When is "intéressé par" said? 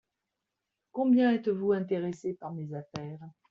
1.73-2.51